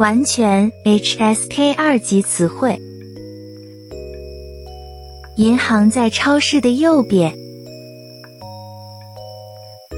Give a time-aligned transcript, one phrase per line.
[0.00, 2.80] 完全 HSK 二级词汇。
[5.36, 7.30] 银行在超市的右边。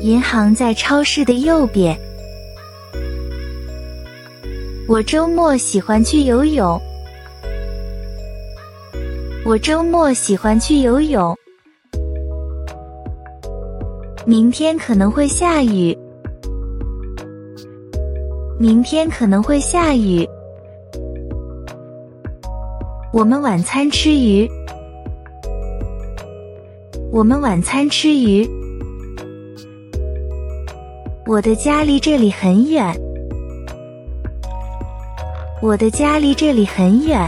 [0.00, 1.96] 银行在超市的右边。
[4.88, 6.76] 我周末喜欢去游泳。
[9.44, 11.38] 我周末喜欢去游泳。
[14.26, 15.96] 明天可能会下雨。
[18.62, 20.24] 明天可能会下雨。
[23.12, 24.48] 我们晚餐吃鱼。
[27.10, 28.48] 我们晚餐吃鱼。
[31.26, 32.86] 我的家离这里很远。
[35.60, 37.18] 我的家离这里很远。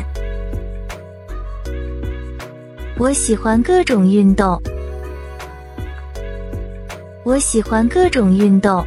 [2.96, 4.56] 我喜欢各种运动。
[7.24, 8.86] 我喜欢各种运动。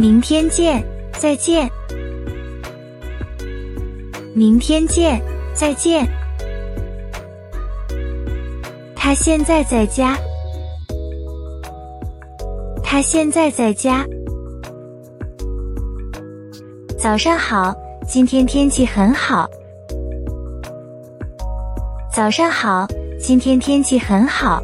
[0.00, 0.80] 明天见，
[1.18, 1.68] 再见。
[4.32, 5.20] 明天见，
[5.52, 6.06] 再见。
[8.94, 10.16] 他现在在家。
[12.80, 14.06] 他现在在家。
[16.96, 17.74] 早上好，
[18.06, 19.50] 今天天气很好。
[22.14, 22.86] 早上好，
[23.18, 24.62] 今天天气很好。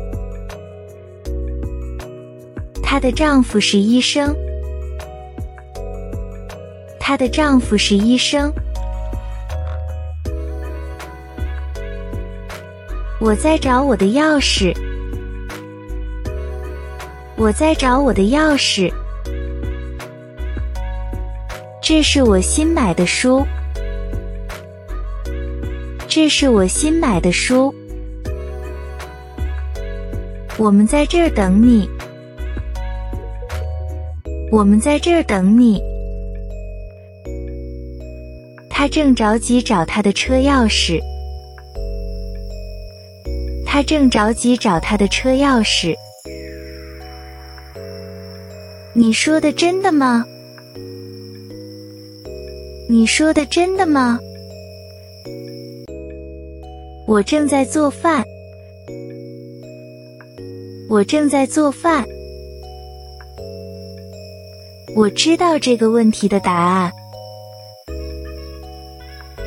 [2.80, 4.32] 她的丈夫是医生。
[7.06, 8.50] 她的丈夫是医生。
[13.20, 14.74] 我在找我的钥匙。
[17.36, 18.90] 我在找我的钥匙。
[21.82, 23.46] 这是我新买的书。
[26.08, 27.74] 这是我新买的书。
[30.56, 31.86] 我们在这儿等你。
[34.50, 35.93] 我们在这儿等你。
[38.76, 41.00] 他正着急找他的车钥匙。
[43.64, 45.94] 他正着急找他的车钥匙。
[48.92, 50.24] 你说的真的吗？
[52.88, 54.18] 你说的真的吗？
[57.06, 58.24] 我正在做饭。
[60.90, 62.04] 我正在做饭。
[64.96, 66.92] 我知道这个问题的答案。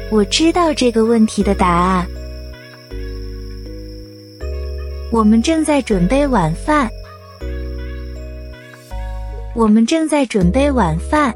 [0.10, 2.08] 我知道这个问题的答案。
[5.12, 6.90] 我们正在准备晚饭。
[9.54, 11.34] 我们正在准备晚饭。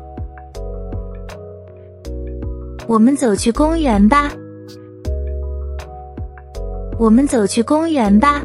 [2.87, 4.31] 我们走去公园吧。
[6.97, 8.41] 我们走去公园吧。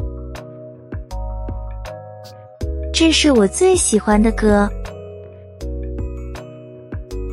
[2.93, 4.69] 这是我最喜欢的歌。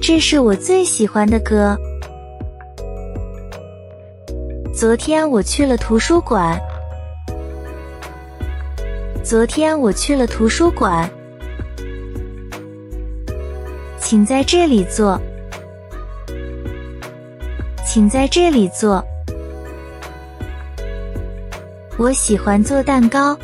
[0.00, 1.76] 这是我最喜欢的歌。
[4.76, 6.60] 昨天我去了图书馆。
[9.22, 11.08] 昨天我去了图书馆。
[14.00, 15.16] 请在这里坐。
[17.86, 19.02] 请在这里坐。
[21.96, 23.38] 我喜欢做蛋糕。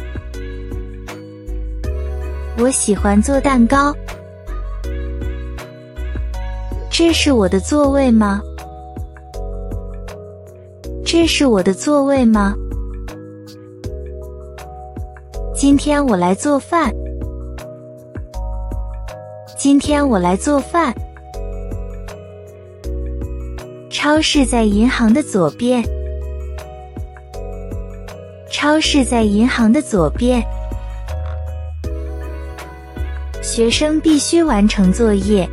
[2.58, 3.94] 我喜欢做蛋糕。
[6.90, 8.42] 这是我的座位吗？
[11.12, 12.54] 这是我的座位吗？
[15.52, 16.88] 今天我来做饭。
[19.58, 20.94] 今天我来做饭。
[23.90, 25.82] 超市在银行的左边。
[28.48, 30.40] 超市在银行的左边。
[33.42, 35.44] 学生必须完成作业。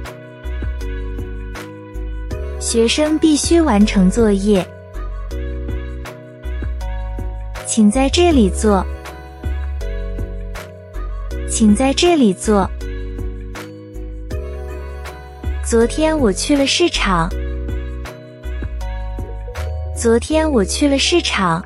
[2.59, 4.63] 学生必须完成作业。
[7.77, 8.83] 请在这里坐。
[11.47, 12.67] 请在这里坐。
[15.63, 17.29] 昨天我去了市场。
[19.96, 21.63] 昨天我去了市场。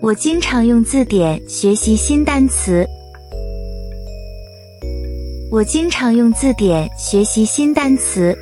[0.00, 2.86] 我经常用字典学习新单词。
[5.50, 8.34] 我经常用字典学习新单词。